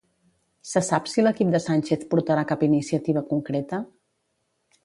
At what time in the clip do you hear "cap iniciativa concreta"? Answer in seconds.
2.53-3.85